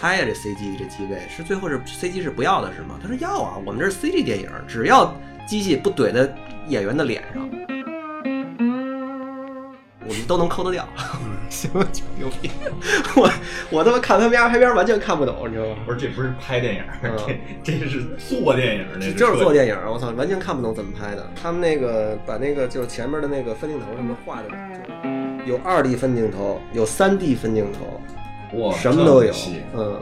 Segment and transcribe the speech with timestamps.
[0.00, 0.24] 拍呀？
[0.26, 2.98] 这 CG 这机位是最后是 CG 是不要的是吗？
[3.02, 5.14] 他说要啊，我们这是 CG 电影，只要
[5.46, 6.32] 机器不怼在
[6.68, 7.48] 演员的脸上，
[10.08, 10.86] 我们都能抠得掉。
[11.48, 11.70] 行，
[12.18, 12.50] 牛逼！
[13.14, 13.30] 我
[13.70, 15.76] 我他妈看他们家拍片完全看不懂，你知道吗？
[15.86, 17.16] 不是，这不是拍电影，嗯
[17.62, 21.30] 这这是做电影，这就是做电电影，我操，完全看不懂怎么拍的。
[21.40, 24.48] 他们那个把那个就是前面的那个分镜头什么画的，
[25.46, 28.00] 就有二 D 分镜头，有三 D 分镜头，
[28.54, 29.32] 哇，什么都有。
[29.74, 30.00] 嗯，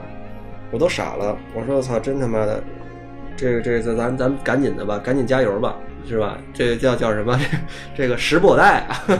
[0.70, 1.36] 我都傻了。
[1.54, 2.62] 我说我操，真他妈的，
[3.36, 5.74] 这个这个咱咱赶紧的吧，赶紧加油吧，
[6.08, 6.38] 是吧？
[6.52, 7.38] 这个叫叫什么？
[7.96, 8.86] 这 这个时不我待。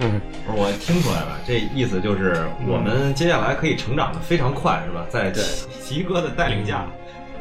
[0.00, 2.34] 不是我听出来了，这意思就是
[2.66, 5.04] 我们接下来可以成长的非常快，是吧？
[5.10, 6.86] 在对齐齐哥的带领下，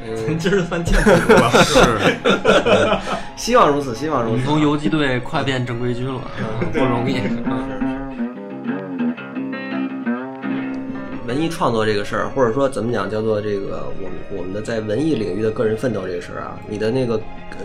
[0.06, 1.50] 嗯咱 今儿算见谱了。
[1.64, 1.78] 是，
[3.38, 4.36] 希望如此，希望如此。
[4.36, 6.22] 们从游击队快变正规军了，
[6.74, 7.22] 不容易。
[11.30, 17.22] 文艺创作这个事儿，或者说怎么讲，叫做这个我们我们的在文艺领域的个人奋斗这个事儿啊，你的那个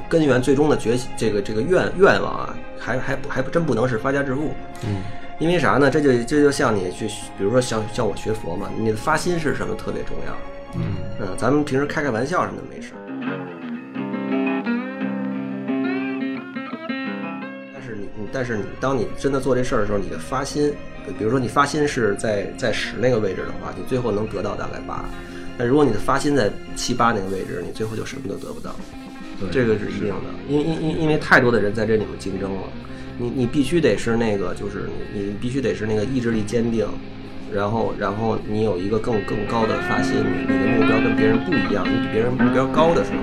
[0.06, 4.50] 根源最终的觉醒，这个这个愿愿望啊，还还还真不能是发家致富。
[4.86, 5.00] 嗯，
[5.38, 5.90] 因为啥呢？
[5.90, 7.06] 这就这就像你去，
[7.38, 10.36] 比如说像像我学佛嘛，你的发心是什么特别重要。
[10.74, 13.00] 嗯，嗯，咱们平时开开玩笑什么的没事儿。
[17.72, 20.70] 但是你，你但是你，当你真的做这事儿的时候，你的发心，
[21.18, 25.04] 比如说你发心是在在十那个位置的话，你最后能得到大概八。
[25.56, 28.74] 但如果你的发心在七八那个位置，你最后就什么都得不到。
[29.40, 32.62] 对这个是一定的，因因因因为太多的人在这里面竞争了，
[33.18, 36.86] 你你必须得是那个，就是你你必须得是那个意志力坚定，
[37.52, 43.18] 然后然后你有一个更更高的发心，你你的目标跟别人不一样，你比别人目标高的时候，